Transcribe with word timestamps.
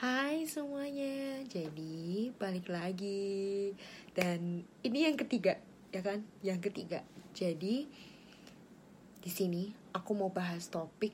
Hai 0.00 0.48
semuanya, 0.48 1.44
jadi 1.44 2.32
balik 2.40 2.72
lagi 2.72 3.76
dan 4.16 4.64
ini 4.80 5.04
yang 5.04 5.12
ketiga, 5.12 5.60
ya 5.92 6.00
kan? 6.00 6.24
Yang 6.40 6.72
ketiga. 6.72 7.04
Jadi 7.36 7.84
di 9.20 9.28
sini 9.28 9.68
aku 9.92 10.16
mau 10.16 10.32
bahas 10.32 10.72
topik 10.72 11.12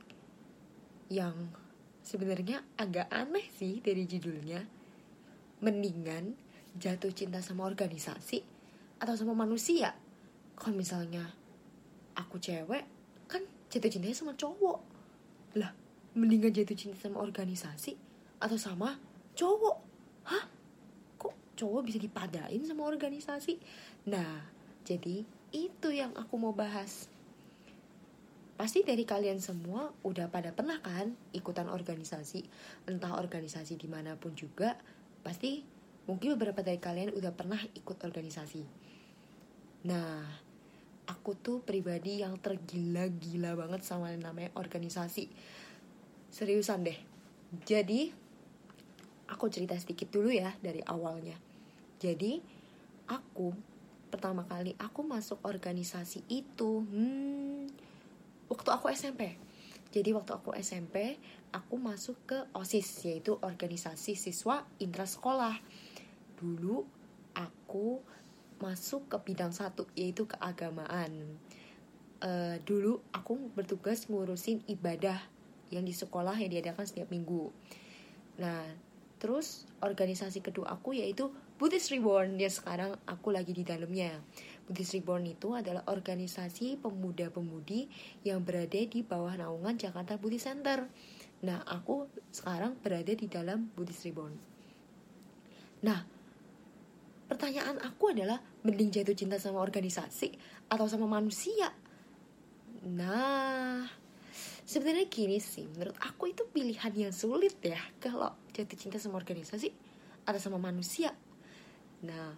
yang 1.11 1.35
sebenarnya 2.07 2.63
agak 2.79 3.11
aneh 3.11 3.51
sih 3.59 3.83
dari 3.83 4.07
judulnya. 4.07 4.63
Mendingan 5.67 6.39
jatuh 6.79 7.11
cinta 7.11 7.43
sama 7.43 7.67
organisasi 7.67 8.39
atau 9.03 9.19
sama 9.19 9.35
manusia. 9.35 9.99
Kalau 10.55 10.79
misalnya 10.79 11.27
aku 12.15 12.39
cewek, 12.39 12.87
kan 13.27 13.43
jatuh 13.67 13.91
cintanya 13.91 14.15
sama 14.15 14.39
cowok. 14.39 14.79
Lah, 15.59 15.75
mendingan 16.15 16.55
jatuh 16.55 16.79
cinta 16.79 17.03
sama 17.03 17.19
organisasi 17.19 18.06
atau 18.41 18.59
sama? 18.61 18.99
Cowok. 19.37 19.77
Hah? 20.29 20.45
Kok 21.21 21.57
cowok 21.57 21.83
bisa 21.87 21.99
dipadain 22.01 22.63
sama 22.65 22.89
organisasi? 22.89 23.59
Nah 24.09 24.45
jadi 24.87 25.27
itu 25.51 25.89
yang 25.91 26.15
aku 26.15 26.39
mau 26.39 26.55
bahas. 26.55 27.11
Pasti 28.57 28.81
dari 28.81 29.05
kalian 29.05 29.37
semua 29.37 29.93
udah 30.01 30.33
pada 30.33 30.49
pernah 30.55 30.81
kan 30.81 31.13
ikutan 31.37 31.69
organisasi? 31.69 32.41
Entah 32.89 33.21
organisasi 33.21 33.77
di 33.77 33.85
mana 33.85 34.17
pun 34.17 34.33
juga 34.33 34.81
pasti 35.21 35.61
mungkin 36.09 36.39
beberapa 36.39 36.63
dari 36.63 36.81
kalian 36.81 37.13
udah 37.13 37.33
pernah 37.37 37.61
ikut 37.77 37.99
organisasi. 38.01 38.63
Nah 39.85 40.25
aku 41.07 41.39
tuh 41.39 41.63
pribadi 41.63 42.23
yang 42.25 42.39
tergila-gila 42.41 43.55
banget 43.55 43.83
sama 43.87 44.15
yang 44.15 44.25
namanya 44.25 44.51
organisasi. 44.59 45.29
Seriusan 46.31 46.87
deh. 46.87 46.99
Jadi 47.67 48.11
aku 49.27 49.51
cerita 49.51 49.75
sedikit 49.79 50.11
dulu 50.11 50.31
ya 50.31 50.55
dari 50.63 50.83
awalnya. 50.87 51.35
Jadi 51.99 52.39
aku 53.11 53.55
pertama 54.07 54.47
kali 54.47 54.73
aku 54.79 55.03
masuk 55.03 55.43
organisasi 55.43 56.25
itu 56.31 56.83
hmm, 56.87 57.71
waktu 58.51 58.69
aku 58.71 58.91
SMP. 58.95 59.37
Jadi 59.91 60.13
waktu 60.13 60.33
aku 60.37 60.53
SMP 60.59 61.17
aku 61.55 61.81
masuk 61.81 62.17
ke 62.29 62.39
OSIS 62.53 63.07
yaitu 63.07 63.39
organisasi 63.41 64.19
siswa 64.19 64.67
intrasekolah. 64.77 65.57
Dulu 66.37 66.85
aku 67.33 68.05
masuk 68.61 69.09
ke 69.09 69.17
bidang 69.33 69.53
satu 69.53 69.89
yaitu 69.97 70.29
keagamaan. 70.29 71.41
Uh, 72.17 72.57
dulu 72.65 73.05
aku 73.13 73.37
bertugas 73.53 74.09
ngurusin 74.09 74.65
ibadah 74.69 75.21
yang 75.69 75.85
di 75.85 75.93
sekolah 75.93 76.37
yang 76.41 76.49
diadakan 76.53 76.89
setiap 76.89 77.13
minggu. 77.13 77.53
Nah, 78.41 78.65
Terus 79.17 79.65
organisasi 79.81 80.45
kedua 80.45 80.77
aku 80.77 80.93
yaitu 80.93 81.33
Buddhist 81.57 81.89
Reborn 81.89 82.37
yang 82.37 82.53
sekarang 82.53 83.01
aku 83.09 83.33
lagi 83.33 83.57
di 83.57 83.65
dalamnya. 83.65 84.21
Buddhist 84.69 84.93
Reborn 84.93 85.25
itu 85.25 85.57
adalah 85.57 85.89
organisasi 85.89 86.77
pemuda-pemudi 86.85 87.89
yang 88.29 88.45
berada 88.45 88.77
di 88.77 89.01
bawah 89.01 89.33
naungan 89.41 89.81
Jakarta 89.81 90.21
Buddhist 90.21 90.53
Center. 90.53 90.85
Nah, 91.49 91.65
aku 91.65 92.13
sekarang 92.29 92.77
berada 92.81 93.13
di 93.17 93.25
dalam 93.25 93.73
Buddhist 93.73 94.05
Reborn. 94.05 94.37
Nah, 95.85 96.05
pertanyaan 97.31 97.81
aku 97.81 98.13
adalah 98.13 98.41
mending 98.65 98.93
jatuh 98.93 99.17
cinta 99.17 99.41
sama 99.41 99.65
organisasi 99.65 100.37
atau 100.69 100.85
sama 100.89 101.09
manusia? 101.09 101.73
Nah, 102.85 103.87
sebenarnya 104.67 105.07
gini 105.07 105.39
sih 105.39 105.71
menurut 105.71 105.95
aku 106.03 106.35
itu 106.35 106.43
pilihan 106.51 106.91
yang 106.93 107.15
sulit 107.15 107.55
ya. 107.63 107.79
Kalau 108.03 108.35
jatuh 108.51 108.77
cinta 108.77 108.99
sama 108.99 109.23
organisasi 109.23 109.71
atau 110.27 110.41
sama 110.43 110.59
manusia. 110.59 111.15
Nah 112.03 112.35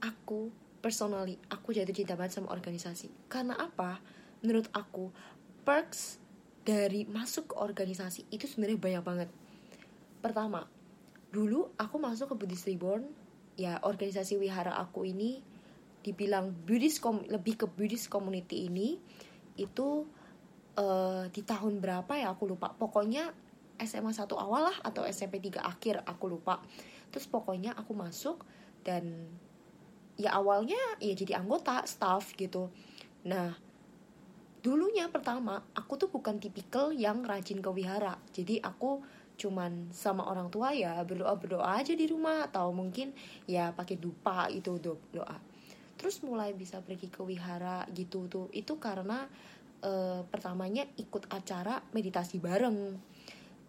aku 0.00 0.48
personally 0.80 1.36
aku 1.52 1.76
jatuh 1.76 1.92
cinta 1.92 2.16
banget 2.16 2.40
sama 2.40 2.50
organisasi. 2.56 3.12
Karena 3.28 3.60
apa? 3.60 4.00
Menurut 4.40 4.72
aku 4.72 5.12
perks 5.62 6.16
dari 6.64 7.04
masuk 7.04 7.52
ke 7.52 7.54
organisasi 7.60 8.32
itu 8.32 8.48
sebenarnya 8.48 8.80
banyak 8.80 9.04
banget. 9.04 9.28
Pertama 10.24 10.64
dulu 11.30 11.68
aku 11.76 12.00
masuk 12.00 12.32
ke 12.32 12.34
Buddhist 12.40 12.64
Reborn. 12.64 13.04
Ya 13.60 13.80
organisasi 13.84 14.40
wihara 14.40 14.72
aku 14.76 15.04
ini 15.04 15.40
dibilang 16.00 16.52
Buddhist 16.52 17.04
lebih 17.28 17.60
ke 17.60 17.66
Buddhist 17.68 18.08
community 18.08 18.68
ini 18.68 19.00
itu 19.56 20.04
uh, 20.76 21.24
di 21.32 21.42
tahun 21.42 21.80
berapa 21.80 22.12
ya 22.16 22.32
aku 22.32 22.48
lupa. 22.48 22.72
Pokoknya 22.76 23.32
SMA 23.80 24.12
satu 24.16 24.40
awal 24.40 24.72
lah 24.72 24.76
atau 24.80 25.04
SMP 25.04 25.40
3 25.40 25.60
akhir 25.60 26.04
aku 26.04 26.30
lupa. 26.30 26.60
Terus 27.12 27.28
pokoknya 27.28 27.76
aku 27.76 27.92
masuk 27.92 28.44
dan 28.84 29.28
ya 30.16 30.32
awalnya 30.32 30.78
ya 31.00 31.12
jadi 31.12 31.40
anggota 31.40 31.84
staff 31.84 32.32
gitu. 32.36 32.72
Nah 33.28 33.52
dulunya 34.64 35.06
pertama 35.12 35.62
aku 35.76 35.94
tuh 35.94 36.10
bukan 36.10 36.40
tipikal 36.40 36.90
yang 36.90 37.20
rajin 37.24 37.60
ke 37.60 37.70
wihara. 37.70 38.16
Jadi 38.32 38.60
aku 38.64 39.04
cuman 39.36 39.92
sama 39.92 40.24
orang 40.24 40.48
tua 40.48 40.72
ya 40.72 40.96
berdoa 41.04 41.36
berdoa 41.36 41.76
aja 41.76 41.92
di 41.92 42.08
rumah 42.08 42.48
atau 42.48 42.72
mungkin 42.72 43.12
ya 43.44 43.76
pakai 43.76 44.00
dupa 44.00 44.48
itu 44.48 44.80
doa. 45.12 45.36
Terus 45.96 46.20
mulai 46.24 46.52
bisa 46.52 46.80
pergi 46.80 47.08
ke 47.12 47.20
wihara 47.20 47.84
gitu 47.92 48.28
tuh. 48.28 48.48
Itu 48.52 48.80
karena 48.80 49.28
uh, 49.82 50.22
pertamanya 50.28 50.86
ikut 50.96 51.28
acara 51.28 51.82
meditasi 51.92 52.40
bareng 52.40 52.96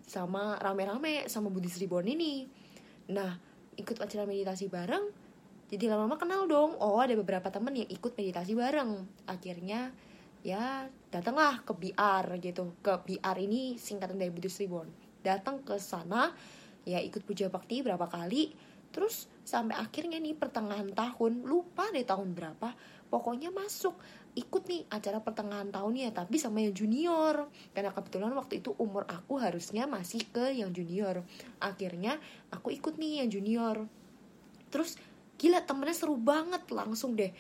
sama 0.08 0.56
rame-rame 0.62 1.28
sama 1.28 1.52
Budi 1.52 1.68
Sribon 1.68 2.08
ini. 2.08 2.48
Nah, 3.12 3.36
ikut 3.76 4.00
acara 4.00 4.24
meditasi 4.24 4.72
bareng, 4.72 5.12
jadi 5.68 5.92
lama-lama 5.92 6.16
kenal 6.16 6.48
dong. 6.48 6.80
Oh, 6.80 7.04
ada 7.04 7.12
beberapa 7.20 7.52
temen 7.52 7.76
yang 7.76 7.90
ikut 7.92 8.16
meditasi 8.16 8.56
bareng. 8.56 9.04
Akhirnya 9.28 9.92
ya 10.48 10.88
datanglah 11.12 11.60
ke 11.68 11.76
BR 11.76 12.26
gitu. 12.40 12.72
Ke 12.80 13.04
BR 13.04 13.38
ini 13.44 13.76
singkatan 13.76 14.16
dari 14.16 14.32
Budi 14.32 14.48
Sribon. 14.48 14.88
Datang 15.20 15.60
ke 15.68 15.76
sana, 15.76 16.32
ya 16.88 17.04
ikut 17.04 17.28
puja 17.28 17.52
bakti 17.52 17.84
berapa 17.84 18.08
kali. 18.08 18.56
Terus 18.96 19.28
sampai 19.44 19.76
akhirnya 19.76 20.24
nih 20.24 20.40
pertengahan 20.40 20.88
tahun, 20.96 21.44
lupa 21.44 21.92
deh 21.92 22.08
tahun 22.08 22.32
berapa, 22.32 22.72
pokoknya 23.12 23.52
masuk 23.52 24.00
ikut 24.38 24.70
nih 24.70 24.86
acara 24.94 25.18
pertengahan 25.26 25.74
tahunnya 25.74 26.14
tapi 26.14 26.38
sama 26.38 26.62
yang 26.62 26.78
junior. 26.78 27.50
Karena 27.74 27.90
kebetulan 27.90 28.32
waktu 28.38 28.62
itu 28.62 28.78
umur 28.78 29.10
aku 29.10 29.42
harusnya 29.42 29.90
masih 29.90 30.22
ke 30.30 30.54
yang 30.54 30.70
junior. 30.70 31.26
Akhirnya 31.58 32.22
aku 32.54 32.70
ikut 32.70 33.02
nih 33.02 33.26
yang 33.26 33.30
junior. 33.34 33.90
Terus 34.70 35.02
gila 35.42 35.66
temennya 35.66 35.98
seru 35.98 36.16
banget. 36.16 36.70
Langsung 36.70 37.18
deh 37.18 37.34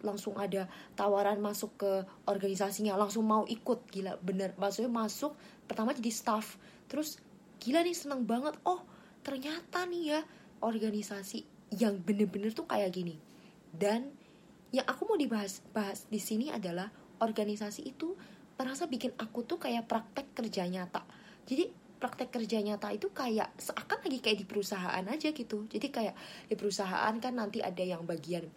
langsung 0.00 0.36
ada 0.40 0.68
tawaran 0.96 1.40
masuk 1.40 1.80
ke 1.80 1.92
organisasinya. 2.28 2.92
Langsung 3.00 3.24
mau 3.24 3.48
ikut. 3.48 3.88
Gila 3.88 4.20
bener. 4.20 4.52
Maksudnya 4.60 4.92
masuk 4.92 5.32
pertama 5.64 5.96
jadi 5.96 6.12
staff. 6.12 6.60
Terus 6.92 7.16
gila 7.64 7.80
nih 7.80 7.96
seneng 7.96 8.28
banget. 8.28 8.52
Oh 8.68 8.84
ternyata 9.24 9.88
nih 9.88 10.04
ya 10.12 10.20
organisasi 10.60 11.48
yang 11.80 11.96
bener-bener 12.04 12.52
tuh 12.52 12.68
kayak 12.68 12.92
gini. 12.92 13.16
Dan 13.72 14.23
yang 14.74 14.86
aku 14.90 15.06
mau 15.06 15.14
dibahas 15.14 15.62
bahas 15.70 16.10
di 16.10 16.18
sini 16.18 16.50
adalah 16.50 16.90
organisasi 17.22 17.86
itu 17.86 18.18
merasa 18.58 18.90
bikin 18.90 19.14
aku 19.14 19.46
tuh 19.46 19.62
kayak 19.62 19.86
praktek 19.86 20.34
kerja 20.34 20.66
nyata. 20.66 21.06
Jadi 21.46 21.70
praktek 22.02 22.34
kerja 22.34 22.58
nyata 22.58 22.90
itu 22.90 23.14
kayak 23.14 23.54
seakan 23.54 24.02
lagi 24.02 24.18
kayak 24.18 24.38
di 24.42 24.46
perusahaan 24.50 25.04
aja 25.06 25.28
gitu. 25.30 25.70
Jadi 25.70 25.86
kayak 25.94 26.14
di 26.50 26.54
perusahaan 26.58 27.14
kan 27.22 27.38
nanti 27.38 27.62
ada 27.62 27.80
yang 27.86 28.02
bagian 28.02 28.50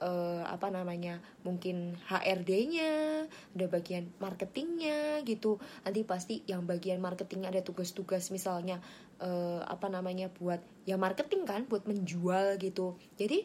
uh, 0.00 0.46
apa 0.46 0.70
namanya 0.70 1.18
mungkin 1.42 1.98
HRD-nya 2.06 3.26
ada 3.26 3.66
bagian 3.66 4.06
marketingnya 4.22 5.26
gitu. 5.26 5.58
Nanti 5.82 6.00
pasti 6.06 6.34
yang 6.46 6.62
bagian 6.62 7.02
marketingnya 7.02 7.50
ada 7.50 7.62
tugas-tugas 7.66 8.30
misalnya 8.30 8.78
uh, 9.18 9.66
apa 9.66 9.90
namanya 9.90 10.30
buat 10.30 10.62
ya 10.86 10.94
marketing 10.94 11.42
kan 11.42 11.66
buat 11.66 11.84
menjual 11.84 12.56
gitu. 12.62 12.96
Jadi 13.18 13.44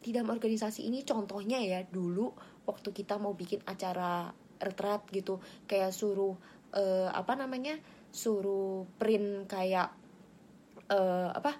di 0.00 0.16
dalam 0.16 0.32
organisasi 0.32 0.88
ini 0.88 1.04
contohnya 1.04 1.60
ya 1.60 1.84
dulu 1.84 2.32
waktu 2.64 2.88
kita 2.92 3.20
mau 3.20 3.36
bikin 3.36 3.60
acara 3.68 4.32
retret 4.60 5.04
gitu 5.12 5.40
kayak 5.64 5.92
suruh 5.92 6.36
uh, 6.76 7.08
apa 7.12 7.36
namanya 7.36 7.76
suruh 8.10 8.84
print 8.98 9.46
kayak 9.46 9.92
uh, 10.90 11.30
apa 11.32 11.56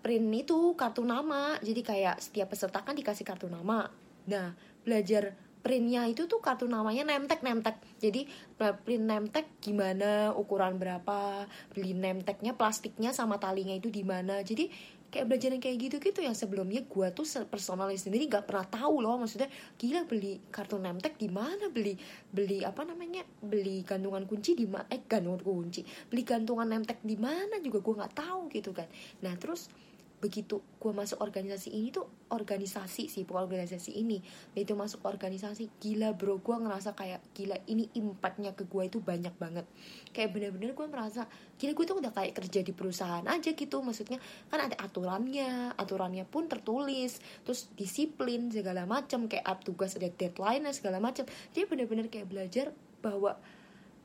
print 0.00 0.30
itu 0.32 0.72
kartu 0.78 1.02
nama. 1.04 1.58
Jadi 1.60 1.80
kayak 1.84 2.16
setiap 2.22 2.54
peserta 2.54 2.80
kan 2.80 2.94
dikasih 2.94 3.26
kartu 3.26 3.50
nama. 3.50 3.90
Nah 4.30 4.54
belajar 4.86 5.36
printnya 5.58 6.06
itu 6.06 6.30
tuh 6.30 6.40
kartu 6.40 6.64
namanya 6.70 7.04
nemtek 7.04 7.42
nemtek. 7.42 7.76
Jadi 7.98 8.24
print 8.56 9.04
nemtek 9.04 9.46
gimana 9.60 10.32
ukuran 10.32 10.78
berapa 10.78 11.44
beli 11.74 11.92
nemteknya 11.92 12.54
plastiknya 12.54 13.10
sama 13.12 13.36
talinya 13.42 13.74
itu 13.74 13.90
di 13.90 14.06
mana. 14.06 14.40
Jadi 14.40 14.70
kayak 15.08 15.24
belajar 15.24 15.48
yang 15.56 15.62
kayak 15.62 15.78
gitu-gitu 15.88 16.20
yang 16.20 16.36
sebelumnya 16.36 16.84
gue 16.84 17.06
tuh 17.16 17.24
personalis 17.48 18.04
sendiri 18.04 18.28
gak 18.28 18.44
pernah 18.44 18.66
tahu 18.68 19.00
loh. 19.00 19.16
Maksudnya 19.16 19.48
gila 19.80 20.04
beli 20.04 20.40
kartu 20.52 20.76
nemtek 20.76 21.16
di 21.16 21.28
mana? 21.32 21.72
Beli 21.72 21.96
beli 22.28 22.60
apa 22.64 22.84
namanya? 22.84 23.24
Beli 23.40 23.80
gantungan 23.82 24.28
kunci 24.28 24.52
di 24.52 24.68
mana 24.68 24.84
eh 24.92 25.00
gantungan 25.04 25.40
kunci. 25.40 25.80
Beli 26.12 26.22
gantungan 26.22 26.68
nemtek 26.68 27.00
di 27.00 27.16
mana 27.16 27.56
juga 27.64 27.80
gue 27.80 27.94
nggak 28.04 28.14
tahu 28.14 28.40
gitu 28.52 28.70
kan. 28.76 28.86
Nah 29.24 29.32
terus 29.40 29.72
begitu 30.18 30.58
gue 30.78 30.92
masuk 30.94 31.22
organisasi 31.22 31.74
ini 31.74 31.94
tuh 31.94 32.06
organisasi 32.30 33.06
sih 33.06 33.22
bukan 33.22 33.46
organisasi 33.46 33.98
ini. 33.98 34.18
Itu 34.54 34.74
masuk 34.74 35.06
organisasi 35.06 35.70
gila 35.78 36.14
bro 36.14 36.42
gue 36.42 36.56
ngerasa 36.58 36.98
kayak 36.98 37.22
gila 37.34 37.54
ini 37.70 37.86
impactnya 37.94 38.54
ke 38.58 38.66
gue 38.66 38.82
itu 38.90 38.98
banyak 38.98 39.34
banget. 39.38 39.66
Kayak 40.10 40.34
bener-bener 40.34 40.74
gue 40.74 40.86
merasa 40.90 41.30
gila 41.58 41.72
gue 41.74 41.86
tuh 41.86 41.96
udah 42.02 42.12
kayak 42.14 42.34
kerja 42.34 42.60
di 42.66 42.74
perusahaan 42.74 43.22
aja 43.26 43.50
gitu. 43.54 43.78
Maksudnya 43.78 44.18
kan 44.50 44.66
ada 44.66 44.76
aturannya 44.82 45.78
aturannya 45.78 46.26
pun 46.26 46.50
tertulis 46.50 47.22
terus 47.46 47.70
disiplin 47.78 48.50
segala 48.50 48.86
macam 48.90 49.30
kayak 49.30 49.46
up 49.46 49.62
tugas 49.62 49.94
ada 49.94 50.10
deadline 50.10 50.66
segala 50.74 50.98
macam. 50.98 51.26
Jadi 51.54 51.64
bener-bener 51.70 52.10
kayak 52.10 52.26
belajar 52.26 52.74
bahwa 52.98 53.38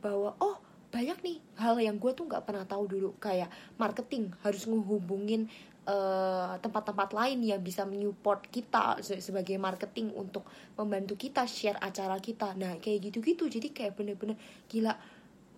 bahwa 0.01 0.37
oh 0.37 0.61
banyak 0.93 1.25
nih 1.25 1.37
hal 1.57 1.81
yang 1.81 1.97
gue 1.97 2.13
tuh 2.13 2.29
nggak 2.29 2.45
pernah 2.45 2.69
tahu 2.69 2.85
dulu. 2.85 3.17
Kayak 3.17 3.49
marketing 3.81 4.29
harus 4.45 4.69
ngehubungin 4.69 5.49
Eh, 5.49 5.72
tempat-tempat 6.63 7.09
uh, 7.11 7.15
lain 7.19 7.43
yang 7.43 7.59
bisa 7.59 7.83
menyupport 7.83 8.39
kita 8.47 9.03
sebagai 9.03 9.59
marketing 9.59 10.15
untuk 10.15 10.47
membantu 10.79 11.19
kita 11.19 11.43
share 11.43 11.75
acara 11.83 12.15
kita. 12.23 12.55
Nah 12.55 12.79
kayak 12.79 13.11
gitu-gitu. 13.11 13.51
Jadi 13.51 13.75
kayak 13.75 13.99
bener-bener 13.99 14.39
gila 14.71 14.95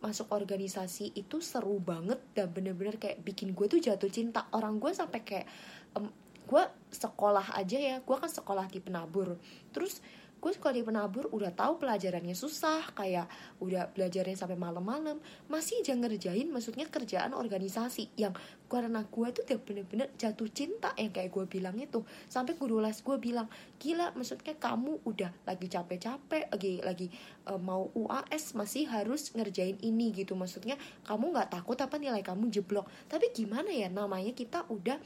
masuk 0.01 0.29
organisasi 0.33 1.13
itu 1.17 1.41
seru 1.41 1.77
banget 1.81 2.21
dan 2.33 2.49
bener-bener 2.49 2.97
kayak 2.97 3.21
bikin 3.21 3.53
gue 3.53 3.69
tuh 3.69 3.77
jatuh 3.77 4.09
cinta. 4.09 4.49
Orang 4.49 4.81
gue 4.81 4.89
sampai 4.93 5.21
kayak 5.21 5.45
um, 5.93 6.09
gue 6.49 6.63
sekolah 6.89 7.53
aja 7.53 7.77
ya. 7.77 7.95
Gue 8.01 8.17
kan 8.17 8.29
sekolah 8.29 8.65
di 8.65 8.81
penabur. 8.81 9.37
Terus 9.69 10.01
gue 10.45 10.53
sekolah 10.53 10.77
di 10.77 10.85
penabur 10.85 11.25
udah 11.33 11.49
tahu 11.57 11.81
pelajarannya 11.81 12.37
susah 12.37 12.93
kayak 12.93 13.25
udah 13.65 13.89
belajarnya 13.89 14.37
sampai 14.37 14.53
malam-malam 14.53 15.17
masih 15.49 15.81
aja 15.81 15.97
ngerjain 15.97 16.53
maksudnya 16.53 16.85
kerjaan 16.85 17.33
organisasi 17.33 18.13
yang 18.13 18.37
karena 18.69 19.01
gue 19.09 19.27
tuh 19.33 19.41
udah 19.41 19.59
bener-bener 19.65 20.07
jatuh 20.21 20.45
cinta 20.53 20.93
yang 21.01 21.09
kayak 21.09 21.33
gue 21.33 21.45
bilang 21.49 21.73
itu. 21.81 22.05
Sampai 22.29 22.53
guru 22.53 22.77
les 22.77 22.93
gue 23.01 23.17
bilang 23.17 23.49
gila 23.81 24.13
maksudnya 24.13 24.53
kamu 24.53 25.01
udah 25.01 25.33
lagi 25.49 25.65
capek-capek 25.65 26.53
lagi 26.53 26.73
lagi 26.85 27.07
uh, 27.49 27.57
mau 27.57 27.89
UAS 27.97 28.53
masih 28.53 28.85
harus 28.85 29.33
ngerjain 29.33 29.81
ini 29.81 30.13
gitu. 30.13 30.37
Maksudnya 30.37 30.77
kamu 31.09 31.33
nggak 31.33 31.57
takut 31.57 31.77
apa 31.81 31.97
nilai 31.97 32.21
kamu 32.21 32.53
jeblok. 32.53 32.85
Tapi 33.09 33.33
gimana 33.33 33.73
ya 33.73 33.89
namanya 33.89 34.29
kita 34.29 34.69
udah 34.69 35.01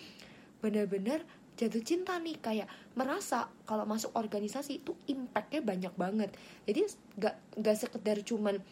bener-bener 0.59 1.23
jatuh 1.59 1.83
cinta 1.83 2.15
nih 2.15 2.39
kayak 2.39 2.71
merasa 2.95 3.51
kalau 3.67 3.83
masuk 3.83 4.15
organisasi 4.15 4.79
itu 4.79 4.95
impactnya 5.11 5.59
banyak 5.59 5.93
banget. 5.99 6.31
Jadi 6.63 6.87
gak 7.19 7.35
gak 7.59 7.75
sekedar 7.75 8.23
cuman 8.23 8.63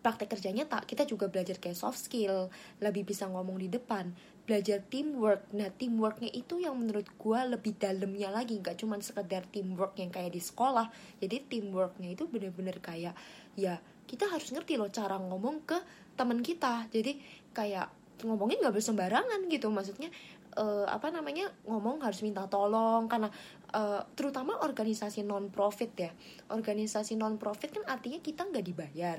praktek 0.00 0.32
kerjanya 0.32 0.64
tak 0.64 0.88
kita 0.88 1.04
juga 1.04 1.28
belajar 1.28 1.60
kayak 1.60 1.76
soft 1.76 2.00
skill 2.00 2.48
lebih 2.80 3.04
bisa 3.04 3.28
ngomong 3.28 3.60
di 3.60 3.68
depan 3.68 4.10
belajar 4.48 4.82
teamwork. 4.82 5.46
Nah 5.54 5.70
teamworknya 5.70 6.32
itu 6.34 6.58
yang 6.58 6.74
menurut 6.74 7.06
gue 7.14 7.40
lebih 7.46 7.78
dalamnya 7.78 8.34
lagi 8.34 8.58
nggak 8.58 8.80
cuma 8.80 8.98
sekedar 8.98 9.46
teamwork 9.46 9.94
yang 10.00 10.10
kayak 10.10 10.34
di 10.34 10.42
sekolah. 10.42 10.90
Jadi 11.22 11.46
teamworknya 11.46 12.18
itu 12.18 12.26
bener-bener 12.26 12.82
kayak 12.82 13.14
ya 13.54 13.78
kita 14.10 14.26
harus 14.26 14.50
ngerti 14.50 14.74
loh 14.74 14.90
cara 14.90 15.20
ngomong 15.20 15.62
ke 15.68 15.78
teman 16.18 16.42
kita. 16.42 16.90
Jadi 16.90 17.20
kayak 17.54 18.00
ngomongin 18.24 18.60
nggak 18.60 18.76
bersembarangan 18.76 19.40
gitu 19.48 19.68
maksudnya 19.72 20.08
uh, 20.56 20.86
apa 20.88 21.12
namanya 21.14 21.52
ngomong 21.68 22.02
harus 22.02 22.24
minta 22.24 22.46
tolong. 22.50 23.06
Karena 23.06 23.28
uh, 23.74 24.02
terutama 24.16 24.58
organisasi 24.64 25.22
non 25.22 25.52
profit 25.52 25.92
ya. 25.94 26.10
Organisasi 26.50 27.14
non 27.14 27.36
profit 27.36 27.76
kan 27.76 27.84
artinya 27.86 28.18
kita 28.18 28.48
nggak 28.48 28.64
dibayar. 28.64 29.18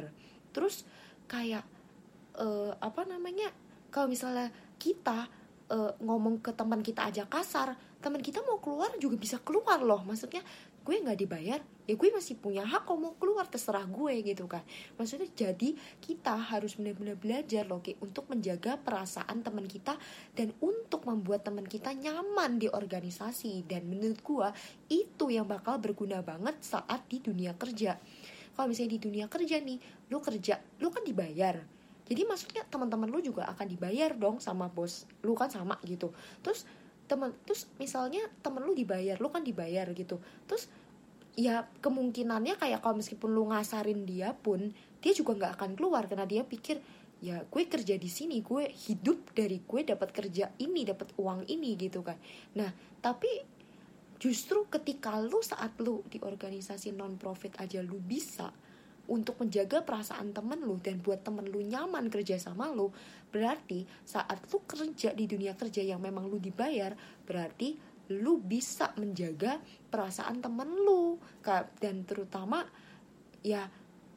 Terus 0.51 0.83
kayak 1.29 1.63
uh, 2.39 2.75
apa 2.79 3.07
namanya 3.07 3.51
kalau 3.91 4.07
misalnya 4.11 4.51
kita 4.79 5.27
uh, 5.71 5.91
ngomong 6.03 6.43
ke 6.43 6.51
teman 6.55 6.83
kita 6.83 7.07
aja 7.07 7.23
kasar 7.27 7.75
teman 8.01 8.19
kita 8.19 8.41
mau 8.41 8.57
keluar 8.57 8.91
juga 8.97 9.15
bisa 9.15 9.37
keluar 9.39 9.79
loh. 9.79 10.01
Maksudnya 10.03 10.41
gue 10.81 10.95
nggak 10.97 11.19
dibayar 11.21 11.61
ya 11.91 11.99
gue 11.99 12.07
masih 12.07 12.39
punya 12.39 12.63
hak 12.63 12.87
kok 12.87 12.95
mau 12.95 13.11
keluar 13.19 13.43
terserah 13.51 13.83
gue 13.83 14.23
gitu 14.23 14.47
kan. 14.47 14.63
Maksudnya 14.95 15.27
jadi 15.35 15.75
kita 15.99 16.39
harus 16.39 16.79
benar-benar 16.79 17.19
belajar 17.19 17.67
loh 17.67 17.83
Ki, 17.83 17.99
untuk 17.99 18.31
menjaga 18.31 18.79
perasaan 18.79 19.43
teman 19.43 19.67
kita 19.67 19.99
dan 20.31 20.55
untuk 20.63 21.03
membuat 21.03 21.43
teman 21.43 21.67
kita 21.67 21.91
nyaman 21.91 22.63
di 22.63 22.71
organisasi. 22.71 23.67
Dan 23.67 23.91
menurut 23.91 24.23
gue 24.23 24.47
itu 24.87 25.35
yang 25.35 25.43
bakal 25.43 25.83
berguna 25.83 26.23
banget 26.23 26.63
saat 26.63 27.03
di 27.11 27.19
dunia 27.19 27.59
kerja. 27.59 27.99
Kalau 28.55 28.71
misalnya 28.71 28.95
di 28.95 29.01
dunia 29.03 29.25
kerja 29.27 29.59
nih 29.59 29.79
lu 30.07 30.23
kerja 30.23 30.63
lu 30.79 30.87
kan 30.87 31.03
dibayar. 31.03 31.59
Jadi 32.07 32.21
maksudnya 32.23 32.63
teman-teman 32.67 33.07
lu 33.07 33.19
juga 33.19 33.51
akan 33.51 33.67
dibayar 33.67 34.15
dong 34.15 34.39
sama 34.39 34.71
bos 34.71 35.03
lu 35.27 35.35
kan 35.35 35.51
sama 35.51 35.75
gitu. 35.83 36.15
Terus 36.39 36.63
teman 37.11 37.35
terus 37.43 37.67
misalnya 37.75 38.23
temen 38.39 38.63
lu 38.63 38.71
dibayar 38.71 39.19
lu 39.19 39.27
kan 39.27 39.43
dibayar 39.43 39.91
gitu. 39.91 40.23
Terus 40.47 40.71
ya 41.35 41.63
kemungkinannya 41.79 42.59
kayak 42.59 42.83
kalau 42.83 42.99
meskipun 42.99 43.29
lu 43.31 43.47
ngasarin 43.51 44.03
dia 44.03 44.35
pun 44.35 44.71
dia 44.99 45.13
juga 45.15 45.35
nggak 45.37 45.53
akan 45.57 45.71
keluar 45.79 46.03
karena 46.05 46.27
dia 46.27 46.43
pikir 46.43 46.83
ya 47.21 47.45
gue 47.45 47.63
kerja 47.69 47.95
di 47.95 48.09
sini 48.09 48.41
gue 48.41 48.67
hidup 48.67 49.31
dari 49.31 49.61
gue 49.61 49.81
dapat 49.85 50.09
kerja 50.09 50.51
ini 50.59 50.81
dapat 50.83 51.13
uang 51.15 51.47
ini 51.47 51.77
gitu 51.77 52.01
kan. 52.01 52.17
Nah 52.57 52.69
tapi 52.99 53.29
justru 54.21 54.65
ketika 54.69 55.17
lu 55.21 55.39
saat 55.41 55.77
lu 55.81 56.05
di 56.09 56.17
organisasi 56.21 56.93
non 56.93 57.15
profit 57.17 57.57
aja 57.61 57.79
lu 57.81 57.97
bisa 58.01 58.49
untuk 59.09 59.41
menjaga 59.41 59.81
perasaan 59.81 60.29
temen 60.31 60.61
lu 60.61 60.77
dan 60.77 61.01
buat 61.01 61.25
temen 61.25 61.49
lu 61.49 61.65
nyaman 61.65 62.07
kerja 62.07 62.37
sama 62.37 62.69
lu 62.69 62.93
berarti 63.33 63.83
saat 64.05 64.45
lu 64.47 64.61
kerja 64.63 65.11
di 65.17 65.25
dunia 65.25 65.57
kerja 65.57 65.81
yang 65.81 65.99
memang 65.99 66.29
lu 66.29 66.37
dibayar 66.37 66.93
berarti 67.25 67.90
lu 68.09 68.41
bisa 68.41 68.95
menjaga 68.97 69.61
perasaan 69.91 70.41
temen 70.41 70.71
lu. 70.71 71.21
Dan 71.77 72.07
terutama 72.07 72.65
ya 73.45 73.69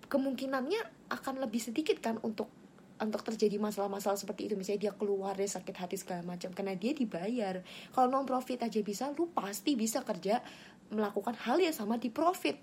kemungkinannya 0.08 1.10
akan 1.12 1.34
lebih 1.44 1.60
sedikit 1.60 2.00
kan 2.00 2.16
untuk 2.22 2.48
untuk 2.94 3.26
terjadi 3.26 3.58
masalah-masalah 3.58 4.16
seperti 4.16 4.46
itu. 4.46 4.54
Misalnya 4.54 4.90
dia 4.90 4.92
keluar 4.94 5.34
dia 5.34 5.50
sakit 5.50 5.75
hati 5.75 5.96
segala 5.98 6.22
macam 6.22 6.54
karena 6.54 6.78
dia 6.78 6.94
dibayar. 6.94 7.60
Kalau 7.90 8.06
non 8.08 8.25
profit 8.25 8.62
aja 8.62 8.81
bisa 8.81 9.10
lu 9.12 9.28
pasti 9.34 9.75
bisa 9.75 10.06
kerja 10.06 10.38
melakukan 10.94 11.34
hal 11.42 11.58
yang 11.58 11.75
sama 11.75 11.98
di 11.98 12.08
profit. 12.08 12.56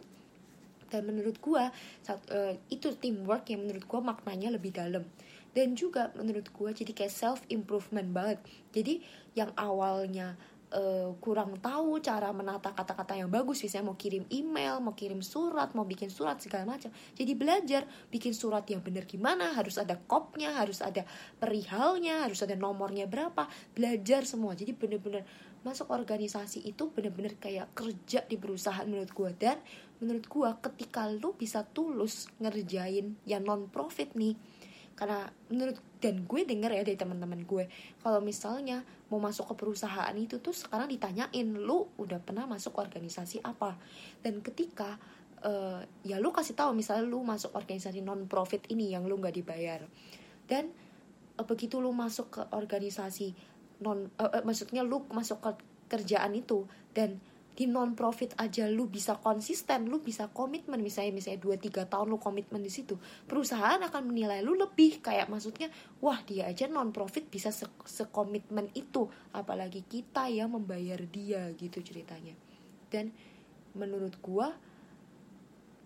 Dan 0.91 1.07
menurut 1.07 1.39
gue 1.39 1.63
uh, 1.63 2.53
itu 2.67 2.87
teamwork 2.99 3.47
yang 3.47 3.63
menurut 3.63 3.87
gue 3.87 4.01
maknanya 4.03 4.49
lebih 4.51 4.75
dalam. 4.75 5.07
Dan 5.51 5.75
juga 5.75 6.11
menurut 6.15 6.47
gue 6.47 6.69
jadi 6.71 6.91
kayak 6.95 7.11
self 7.11 7.39
improvement 7.51 8.07
banget. 8.11 8.39
Jadi 8.71 9.03
yang 9.35 9.51
awalnya 9.55 10.35
uh, 10.71 11.13
kurang 11.19 11.59
tahu 11.59 11.99
cara 11.99 12.31
menata 12.31 12.71
kata-kata 12.71 13.19
yang 13.19 13.27
bagus 13.27 13.61
misalnya 13.61 13.91
mau 13.91 13.97
kirim 13.99 14.23
email 14.31 14.79
mau 14.79 14.95
kirim 14.95 15.19
surat 15.19 15.75
mau 15.75 15.83
bikin 15.83 16.07
surat 16.07 16.39
segala 16.39 16.65
macam. 16.65 16.89
Jadi 17.15 17.31
belajar 17.35 17.83
bikin 18.09 18.31
surat 18.31 18.63
yang 18.71 18.79
benar 18.79 19.05
gimana 19.05 19.53
harus 19.55 19.77
ada 19.77 19.99
kopnya 19.99 20.55
harus 20.55 20.79
ada 20.79 21.03
perihalnya 21.37 22.25
harus 22.25 22.41
ada 22.41 22.55
nomornya 22.55 23.05
berapa. 23.05 23.47
Belajar 23.75 24.23
semua. 24.23 24.55
Jadi 24.55 24.71
bener-bener 24.75 25.27
masuk 25.61 25.93
organisasi 25.93 26.65
itu 26.65 26.89
bener-bener 26.89 27.37
kayak 27.37 27.69
kerja 27.77 28.25
di 28.25 28.33
perusahaan 28.41 28.87
menurut 28.89 29.13
gue 29.13 29.29
dan 29.37 29.61
menurut 30.01 30.25
gue 30.25 30.49
ketika 30.57 31.05
lu 31.05 31.37
bisa 31.37 31.61
tulus 31.61 32.25
ngerjain 32.41 33.13
yang 33.29 33.45
non 33.45 33.69
profit 33.69 34.17
nih 34.17 34.33
karena 34.97 35.29
menurut 35.53 35.77
dan 36.01 36.25
gue 36.25 36.41
denger 36.41 36.73
ya 36.73 36.81
dari 36.81 36.97
teman-teman 36.97 37.45
gue 37.45 37.69
kalau 38.01 38.19
misalnya 38.25 38.81
mau 39.13 39.21
masuk 39.21 39.53
ke 39.53 39.55
perusahaan 39.61 40.15
itu 40.17 40.41
tuh 40.41 40.51
sekarang 40.51 40.89
ditanyain 40.89 41.47
lu 41.53 41.85
udah 42.01 42.17
pernah 42.17 42.49
masuk 42.49 42.79
organisasi 42.81 43.45
apa? 43.45 43.77
Dan 44.25 44.41
ketika 44.41 44.97
uh, 45.45 45.85
ya 46.01 46.17
lu 46.17 46.33
kasih 46.33 46.57
tahu 46.57 46.73
misalnya 46.73 47.05
lu 47.05 47.21
masuk 47.21 47.53
organisasi 47.53 48.01
non 48.01 48.25
profit 48.25 48.65
ini 48.73 48.89
yang 48.89 49.05
lu 49.05 49.21
nggak 49.21 49.35
dibayar. 49.37 49.85
Dan 50.49 50.73
uh, 51.37 51.45
begitu 51.45 51.77
lu 51.77 51.93
masuk 51.93 52.33
ke 52.33 52.41
organisasi 52.49 53.37
non 53.85 54.09
uh, 54.17 54.41
uh, 54.41 54.43
maksudnya 54.47 54.81
lu 54.81 55.05
masuk 55.13 55.43
ke 55.43 55.51
kerjaan 55.91 56.31
itu 56.33 56.65
dan 56.95 57.19
di 57.51 57.67
non 57.67 57.99
profit 57.99 58.31
aja 58.39 58.71
lu 58.71 58.87
bisa 58.87 59.19
konsisten 59.19 59.91
lu 59.91 59.99
bisa 59.99 60.31
komitmen. 60.31 60.79
Misalnya 60.79 61.11
misalnya 61.11 61.43
2 61.43 61.59
3 61.59 61.91
tahun 61.91 62.07
lu 62.07 62.17
komitmen 62.17 62.63
di 62.63 62.71
situ 62.71 62.95
perusahaan 63.27 63.79
akan 63.83 64.03
menilai 64.07 64.39
lu 64.39 64.55
lebih. 64.55 65.03
Kayak 65.03 65.27
maksudnya 65.27 65.67
wah 65.99 66.19
dia 66.23 66.47
aja 66.47 66.71
non 66.71 66.95
profit 66.95 67.27
bisa 67.27 67.51
se 67.51 67.67
sekomitmen 67.83 68.71
itu. 68.71 69.11
Apalagi 69.35 69.83
kita 69.83 70.31
yang 70.31 70.55
membayar 70.55 70.99
dia 71.03 71.51
gitu 71.59 71.83
ceritanya. 71.83 72.33
Dan 72.87 73.11
menurut 73.75 74.15
gua 74.23 74.55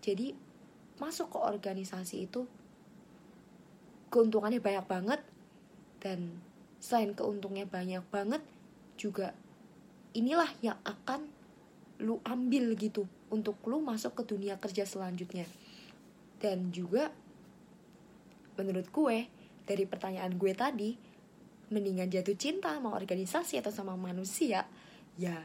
jadi 0.02 0.34
masuk 1.02 1.34
ke 1.34 1.38
organisasi 1.42 2.30
itu 2.30 2.46
keuntungannya 4.14 4.62
banyak 4.62 4.86
banget. 4.86 5.20
Dan 5.98 6.38
selain 6.78 7.10
keuntungnya 7.18 7.66
banyak 7.66 8.06
banget 8.14 8.38
juga 8.94 9.34
inilah 10.16 10.48
yang 10.64 10.78
akan 10.86 11.35
lu 12.00 12.20
ambil 12.28 12.76
gitu 12.76 13.08
untuk 13.32 13.56
lu 13.64 13.80
masuk 13.80 14.20
ke 14.20 14.22
dunia 14.28 14.60
kerja 14.60 14.84
selanjutnya. 14.84 15.48
Dan 16.36 16.68
juga 16.70 17.08
menurut 18.56 18.88
gue 18.92 19.28
dari 19.64 19.84
pertanyaan 19.88 20.36
gue 20.36 20.52
tadi 20.52 20.90
mendingan 21.72 22.06
jatuh 22.06 22.38
cinta 22.38 22.78
sama 22.78 22.94
organisasi 22.94 23.58
atau 23.58 23.74
sama 23.74 23.98
manusia 23.98 24.68
ya 25.18 25.36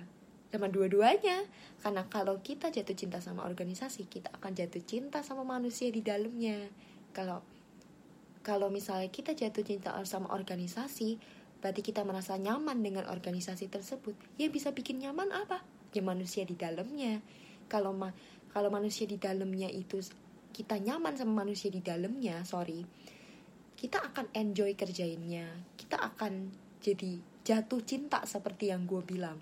sama 0.51 0.67
dua-duanya. 0.67 1.47
Karena 1.79 2.05
kalau 2.11 2.43
kita 2.43 2.69
jatuh 2.69 2.93
cinta 2.93 3.23
sama 3.23 3.47
organisasi 3.47 4.05
kita 4.11 4.29
akan 4.35 4.51
jatuh 4.51 4.83
cinta 4.83 5.23
sama 5.23 5.47
manusia 5.47 5.87
di 5.89 6.03
dalamnya. 6.03 6.67
Kalau 7.15 7.39
kalau 8.43 8.67
misalnya 8.67 9.07
kita 9.07 9.31
jatuh 9.31 9.63
cinta 9.63 9.95
sama 10.03 10.33
organisasi 10.35 11.17
berarti 11.61 11.81
kita 11.85 12.01
merasa 12.01 12.35
nyaman 12.35 12.83
dengan 12.83 13.07
organisasi 13.07 13.71
tersebut. 13.71 14.13
Ya 14.35 14.51
bisa 14.51 14.75
bikin 14.75 14.99
nyaman 14.99 15.31
apa 15.31 15.80
ya 15.91 16.01
manusia 16.03 16.43
di 16.47 16.55
dalamnya. 16.55 17.19
Kalau 17.67 17.95
ma 17.95 18.11
kalau 18.51 18.67
manusia 18.67 19.07
di 19.07 19.15
dalamnya 19.15 19.71
itu 19.71 20.03
kita 20.51 20.79
nyaman 20.79 21.15
sama 21.15 21.47
manusia 21.47 21.71
di 21.71 21.79
dalamnya 21.79 22.43
sorry 22.43 22.83
kita 23.81 23.97
akan 23.97 24.29
enjoy 24.37 24.77
kerjainnya. 24.77 25.49
Kita 25.73 25.97
akan 25.97 26.53
jadi 26.85 27.17
jatuh 27.41 27.81
cinta 27.81 28.21
seperti 28.29 28.69
yang 28.69 28.85
gue 28.85 29.01
bilang. 29.01 29.41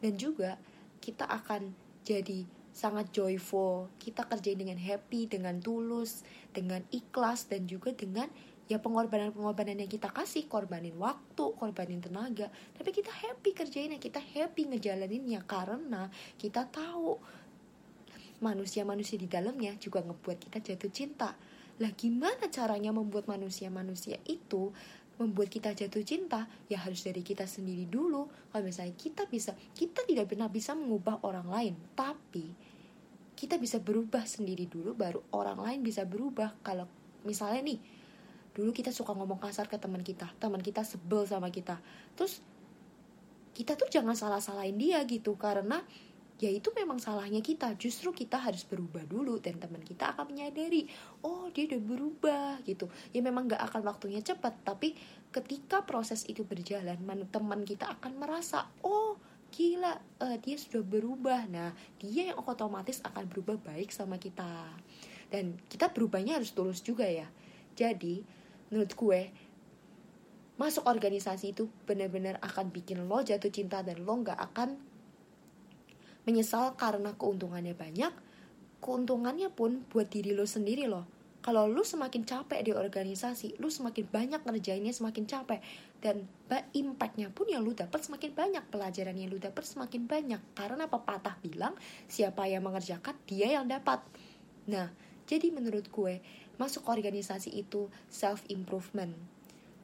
Dan 0.00 0.16
juga 0.16 0.56
kita 1.04 1.28
akan 1.28 1.76
jadi 2.00 2.48
sangat 2.72 3.12
joyful. 3.12 3.92
Kita 4.00 4.24
kerjain 4.24 4.56
dengan 4.56 4.80
happy 4.80 5.28
dengan 5.28 5.60
tulus 5.60 6.24
dengan 6.56 6.80
ikhlas 6.96 7.44
dan 7.52 7.68
juga 7.68 7.92
dengan 7.92 8.32
ya 8.64 8.80
pengorbanan-pengorbanan 8.80 9.84
yang 9.84 9.90
kita 9.92 10.08
kasih 10.08 10.48
korbanin 10.48 10.96
waktu 10.96 11.44
korbanin 11.56 12.00
tenaga. 12.00 12.48
Tapi 12.76 12.90
kita 12.90 13.12
happy 13.12 13.50
kerjainnya 13.52 14.00
kita 14.00 14.20
happy 14.20 14.72
ngejalaninnya 14.72 15.44
karena 15.44 16.08
kita 16.40 16.64
tahu 16.72 17.20
manusia-manusia 18.40 19.20
di 19.20 19.28
dalamnya 19.28 19.76
juga 19.76 20.00
ngebuat 20.00 20.38
kita 20.48 20.58
jatuh 20.64 20.92
cinta. 20.92 21.36
Lah 21.80 21.90
gimana 21.92 22.48
caranya 22.48 22.94
membuat 22.94 23.28
manusia-manusia 23.28 24.16
itu 24.24 24.72
membuat 25.20 25.52
kita 25.52 25.76
jatuh 25.76 26.02
cinta? 26.02 26.48
Ya 26.66 26.80
harus 26.80 27.04
dari 27.04 27.20
kita 27.20 27.44
sendiri 27.44 27.84
dulu. 27.84 28.32
Kalau 28.50 28.64
misalnya 28.64 28.96
kita 28.96 29.28
bisa 29.28 29.52
kita 29.76 30.02
tidak 30.08 30.32
pernah 30.32 30.48
bisa 30.48 30.72
mengubah 30.72 31.20
orang 31.20 31.46
lain. 31.52 31.74
Tapi 31.92 32.46
kita 33.34 33.58
bisa 33.60 33.82
berubah 33.82 34.24
sendiri 34.24 34.70
dulu 34.70 34.96
baru 34.96 35.20
orang 35.36 35.60
lain 35.60 35.80
bisa 35.84 36.06
berubah. 36.08 36.54
Kalau 36.64 36.88
misalnya 37.26 37.60
nih 37.60 37.78
dulu 38.54 38.70
kita 38.70 38.94
suka 38.94 39.10
ngomong 39.12 39.42
kasar 39.42 39.66
ke 39.66 39.76
teman 39.76 40.00
kita 40.00 40.30
teman 40.38 40.62
kita 40.62 40.86
sebel 40.86 41.26
sama 41.26 41.50
kita. 41.50 41.82
Terus 42.14 42.38
kita 43.54 43.78
tuh 43.78 43.86
jangan 43.86 44.18
salah-salahin 44.18 44.74
dia 44.74 45.02
gitu 45.06 45.34
karena 45.38 45.82
ya 46.38 46.50
itu 46.50 46.74
memang 46.74 46.98
salahnya 46.98 47.42
kita. 47.42 47.74
Justru 47.78 48.10
kita 48.14 48.38
harus 48.38 48.66
berubah 48.66 49.06
dulu 49.06 49.38
dan 49.38 49.58
teman 49.58 49.82
kita 49.82 50.14
akan 50.14 50.34
menyadari 50.34 50.86
oh 51.22 51.50
dia 51.50 51.70
udah 51.70 51.82
berubah 51.82 52.50
gitu. 52.66 52.90
Ya 53.14 53.22
memang 53.22 53.50
gak 53.50 53.62
akan 53.70 53.90
waktunya 53.90 54.22
cepat 54.22 54.54
tapi 54.66 54.94
ketika 55.30 55.82
proses 55.82 56.26
itu 56.30 56.46
berjalan 56.46 56.98
teman 57.30 57.66
kita 57.66 57.90
akan 57.98 58.22
merasa 58.22 58.70
oh 58.86 59.18
gila 59.54 59.98
uh, 60.22 60.36
dia 60.42 60.58
sudah 60.58 60.82
berubah. 60.82 61.46
Nah 61.46 61.70
dia 62.02 62.34
yang 62.34 62.38
otomatis 62.42 62.98
akan 63.06 63.30
berubah 63.30 63.58
baik 63.62 63.94
sama 63.94 64.18
kita. 64.18 64.66
Dan 65.30 65.58
kita 65.70 65.90
berubahnya 65.90 66.38
harus 66.38 66.54
tulus 66.54 66.82
juga 66.82 67.06
ya. 67.06 67.26
Jadi 67.74 68.43
menurut 68.68 68.92
gue 68.94 69.20
masuk 70.54 70.86
organisasi 70.86 71.50
itu 71.50 71.66
benar-benar 71.82 72.38
akan 72.38 72.70
bikin 72.70 73.10
lo 73.10 73.18
jatuh 73.26 73.50
cinta 73.50 73.82
dan 73.82 74.06
lo 74.06 74.14
gak 74.22 74.38
akan 74.38 74.78
menyesal 76.24 76.78
karena 76.78 77.12
keuntungannya 77.18 77.76
banyak. 77.76 78.12
Keuntungannya 78.80 79.48
pun 79.52 79.84
buat 79.88 80.08
diri 80.08 80.32
lo 80.32 80.46
sendiri 80.48 80.88
loh. 80.88 81.04
Kalau 81.44 81.68
lu 81.68 81.84
semakin 81.84 82.24
capek 82.24 82.64
di 82.64 82.72
organisasi, 82.72 83.60
lu 83.60 83.68
semakin 83.68 84.08
banyak 84.08 84.40
ngerjainnya 84.48 84.96
semakin 84.96 85.28
capek. 85.28 85.60
Dan 86.00 86.24
impactnya 86.72 87.28
pun 87.28 87.44
yang 87.44 87.60
lu 87.60 87.76
dapat 87.76 88.00
semakin 88.00 88.32
banyak 88.32 88.64
pelajaran 88.72 89.12
yang 89.12 89.28
lu 89.28 89.36
dapat 89.36 89.60
semakin 89.60 90.08
banyak. 90.08 90.40
Karena 90.56 90.88
pepatah 90.88 91.36
bilang 91.44 91.76
siapa 92.08 92.48
yang 92.48 92.64
mengerjakan 92.64 93.12
dia 93.28 93.60
yang 93.60 93.68
dapat. 93.68 94.00
Nah, 94.72 94.88
jadi 95.24 95.48
menurut 95.52 95.88
gue 95.88 96.20
masuk 96.60 96.86
organisasi 96.86 97.50
itu 97.54 97.90
self 98.06 98.44
improvement 98.52 99.12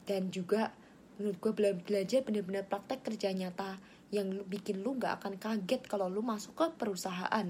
dan 0.05 0.31
juga 0.31 0.73
menurut 1.21 1.37
gue 1.37 1.51
belajar 1.85 2.25
bener-bener 2.25 2.65
praktek 2.65 3.05
kerja 3.05 3.29
nyata 3.29 3.77
yang 4.11 4.43
bikin 4.45 4.83
lu 4.83 4.99
nggak 4.99 5.23
akan 5.23 5.33
kaget 5.39 5.87
kalau 5.87 6.11
lu 6.11 6.19
masuk 6.19 6.57
ke 6.57 6.65
perusahaan. 6.75 7.47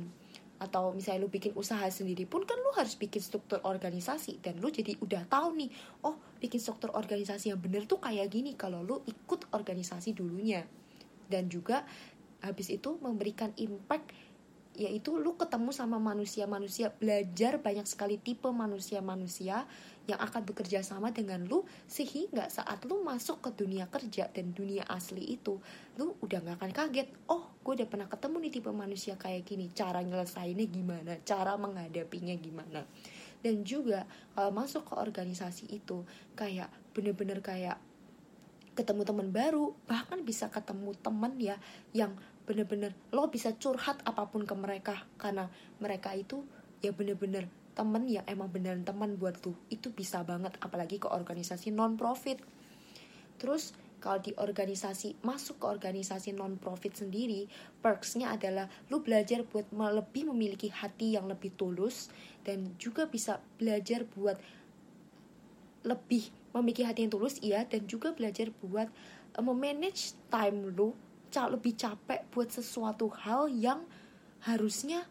Atau 0.61 0.93
misalnya 0.93 1.25
lu 1.25 1.29
bikin 1.33 1.57
usaha 1.57 1.81
sendiri 1.89 2.29
pun 2.29 2.45
kan 2.45 2.53
lu 2.61 2.69
harus 2.77 2.93
bikin 2.93 3.17
struktur 3.17 3.57
organisasi. 3.65 4.37
Dan 4.45 4.61
lu 4.61 4.69
jadi 4.69 4.93
udah 5.01 5.25
tahu 5.25 5.57
nih 5.57 5.73
oh 6.05 6.21
bikin 6.37 6.61
struktur 6.61 6.93
organisasi 6.93 7.49
yang 7.49 7.57
bener 7.57 7.89
tuh 7.89 7.97
kayak 7.97 8.29
gini 8.29 8.53
kalau 8.53 8.85
lu 8.85 9.01
ikut 9.09 9.49
organisasi 9.49 10.13
dulunya. 10.13 10.61
Dan 11.25 11.49
juga 11.49 11.81
habis 12.45 12.69
itu 12.69 12.93
memberikan 13.01 13.49
impact 13.57 14.13
yaitu 14.75 15.19
lu 15.19 15.35
ketemu 15.35 15.75
sama 15.75 15.99
manusia-manusia 15.99 16.95
belajar 16.95 17.59
banyak 17.59 17.83
sekali 17.83 18.15
tipe 18.15 18.47
manusia-manusia 18.47 19.67
yang 20.09 20.17
akan 20.17 20.41
bekerja 20.47 20.81
sama 20.81 21.13
dengan 21.13 21.45
lu 21.45 21.67
sehingga 21.85 22.49
saat 22.49 22.81
lu 22.87 23.03
masuk 23.05 23.43
ke 23.43 23.63
dunia 23.63 23.85
kerja 23.91 24.31
dan 24.31 24.55
dunia 24.55 24.87
asli 24.87 25.37
itu 25.37 25.59
lu 25.99 26.17
udah 26.23 26.39
gak 26.41 26.57
akan 26.57 26.71
kaget 26.71 27.07
oh 27.29 27.51
gue 27.61 27.83
udah 27.83 27.87
pernah 27.87 28.07
ketemu 28.09 28.35
nih 28.47 28.51
tipe 28.57 28.71
manusia 28.73 29.13
kayak 29.19 29.45
gini 29.45 29.69
cara 29.75 30.01
nyelesainnya 30.01 30.65
gimana 30.65 31.13
cara 31.21 31.53
menghadapinya 31.59 32.33
gimana. 32.39 32.87
Dan 33.41 33.65
juga 33.65 34.05
kalau 34.37 34.53
masuk 34.53 34.85
ke 34.85 34.93
organisasi 34.93 35.65
itu 35.73 36.05
kayak 36.37 36.69
bener-bener 36.93 37.41
kayak 37.41 37.81
ketemu 38.71 39.03
teman 39.03 39.29
baru 39.33 39.75
bahkan 39.89 40.23
bisa 40.23 40.47
ketemu 40.47 40.95
teman 41.03 41.35
ya 41.41 41.59
yang 41.91 42.15
bener-bener 42.51 42.91
lo 43.15 43.31
bisa 43.31 43.55
curhat 43.55 44.03
apa 44.03 44.27
pun 44.27 44.43
ke 44.43 44.51
mereka 44.59 45.07
karena 45.15 45.47
mereka 45.79 46.11
itu 46.11 46.43
ya 46.83 46.91
bener-bener 46.91 47.47
temen 47.71 48.03
yang 48.11 48.27
emang 48.27 48.51
beneran 48.51 48.83
teman 48.83 49.15
buat 49.15 49.39
lu. 49.47 49.55
Itu 49.71 49.95
bisa 49.95 50.27
banget 50.27 50.59
apalagi 50.59 50.99
ke 50.99 51.07
organisasi 51.07 51.71
non 51.71 51.95
profit 51.95 52.43
terus 53.41 53.73
kalau 53.97 54.21
di 54.21 54.37
organisasi 54.37 55.17
masuk 55.25 55.65
ke 55.65 55.65
organisasi 55.65 56.37
non 56.37 56.61
profit 56.61 56.93
sendiri 56.93 57.49
perksnya 57.81 58.37
adalah 58.37 58.69
lu 58.93 59.01
belajar 59.01 59.41
buat 59.49 59.65
lebih 59.73 60.29
memiliki 60.29 60.69
hati 60.69 61.17
yang 61.17 61.25
lebih 61.25 61.49
tulus 61.57 62.13
dan 62.45 62.77
juga 62.77 63.09
bisa 63.09 63.41
belajar 63.57 64.05
buat 64.13 64.37
lebih 65.81 66.29
memiliki 66.53 66.85
hati 66.85 67.09
yang 67.09 67.13
tulus 67.17 67.41
iya 67.41 67.65
dan 67.65 67.89
juga 67.89 68.13
belajar 68.13 68.53
buat 68.61 68.93
uh, 69.33 69.41
memanage 69.41 70.13
time 70.29 70.69
lu 70.77 70.93
lebih 71.47 71.79
capek 71.79 72.27
buat 72.27 72.51
sesuatu 72.51 73.07
hal 73.23 73.47
yang 73.47 73.87
harusnya 74.43 75.07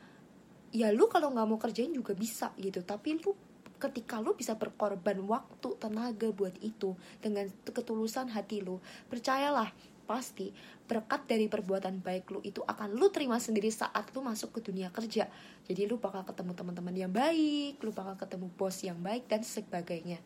ya 0.71 0.93
lu 0.93 1.09
kalau 1.09 1.33
nggak 1.33 1.47
mau 1.49 1.57
kerjain 1.57 1.91
juga 1.91 2.13
bisa 2.13 2.53
gitu. 2.61 2.85
Tapi 2.85 3.17
lu 3.25 3.33
ketika 3.81 4.21
lu 4.21 4.37
bisa 4.37 4.55
berkorban 4.61 5.17
waktu 5.25 5.69
tenaga 5.81 6.29
buat 6.31 6.53
itu 6.61 6.93
dengan 7.25 7.49
ketulusan 7.65 8.29
hati 8.29 8.61
lu 8.61 8.77
percayalah 9.09 9.73
pasti 10.05 10.51
berkat 10.91 11.23
dari 11.31 11.47
perbuatan 11.47 12.03
baik 12.03 12.35
lu 12.35 12.43
itu 12.43 12.61
akan 12.67 12.99
lu 12.99 13.15
terima 13.15 13.39
sendiri 13.39 13.71
saat 13.71 14.11
lu 14.11 14.21
masuk 14.21 14.59
ke 14.59 14.61
dunia 14.61 14.91
kerja. 14.91 15.31
Jadi 15.65 15.87
lu 15.87 16.03
bakal 16.03 16.27
ketemu 16.27 16.53
teman-teman 16.53 16.95
yang 16.95 17.13
baik 17.15 17.81
lu 17.81 17.95
bakal 17.95 18.19
ketemu 18.21 18.51
bos 18.53 18.77
yang 18.85 18.99
baik 19.01 19.31
dan 19.31 19.41
sebagainya. 19.47 20.19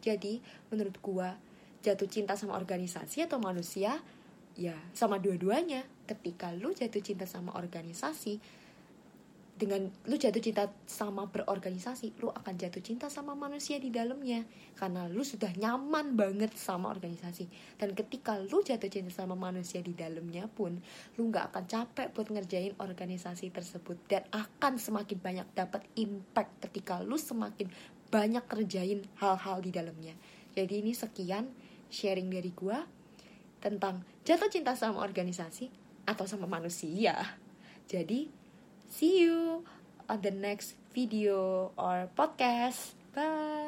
Jadi 0.00 0.40
menurut 0.72 0.96
gua 1.04 1.36
jatuh 1.84 2.08
cinta 2.10 2.34
sama 2.34 2.58
organisasi 2.58 3.22
atau 3.22 3.38
manusia 3.38 4.00
ya. 4.56 4.76
Sama 4.96 5.20
dua-duanya. 5.20 5.84
Ketika 6.08 6.50
lu 6.56 6.72
jatuh 6.72 7.04
cinta 7.04 7.28
sama 7.28 7.54
organisasi 7.54 8.40
dengan 9.56 9.88
lu 10.04 10.20
jatuh 10.20 10.44
cinta 10.44 10.68
sama 10.84 11.32
berorganisasi, 11.32 12.12
lu 12.20 12.28
akan 12.28 12.60
jatuh 12.60 12.84
cinta 12.84 13.08
sama 13.08 13.32
manusia 13.32 13.80
di 13.80 13.88
dalamnya. 13.88 14.44
Karena 14.76 15.08
lu 15.08 15.24
sudah 15.24 15.48
nyaman 15.56 16.12
banget 16.12 16.52
sama 16.60 16.92
organisasi. 16.92 17.48
Dan 17.80 17.96
ketika 17.96 18.36
lu 18.36 18.60
jatuh 18.60 18.92
cinta 18.92 19.08
sama 19.08 19.32
manusia 19.32 19.80
di 19.80 19.96
dalamnya 19.96 20.44
pun, 20.44 20.76
lu 21.16 21.32
nggak 21.32 21.52
akan 21.52 21.64
capek 21.64 22.12
buat 22.12 22.28
ngerjain 22.28 22.76
organisasi 22.76 23.48
tersebut. 23.48 23.96
Dan 24.04 24.28
akan 24.28 24.76
semakin 24.76 25.18
banyak 25.24 25.48
dapat 25.56 25.88
impact 25.96 26.68
ketika 26.68 27.00
lu 27.00 27.16
semakin 27.16 27.72
banyak 28.12 28.44
kerjain 28.44 29.08
hal-hal 29.18 29.64
di 29.64 29.72
dalamnya. 29.72 30.12
Jadi 30.52 30.84
ini 30.84 30.92
sekian 30.92 31.48
sharing 31.88 32.28
dari 32.28 32.52
gua 32.52 32.84
tentang 33.66 34.06
jatuh 34.22 34.46
cinta 34.46 34.78
sama 34.78 35.02
organisasi 35.02 35.66
atau 36.06 36.22
sama 36.22 36.46
manusia. 36.46 37.18
Jadi 37.90 38.46
See 38.90 39.26
you 39.26 39.64
on 40.08 40.22
the 40.22 40.30
next 40.30 40.78
video 40.94 41.72
or 41.76 42.08
podcast. 42.14 42.94
Bye. 43.14 43.65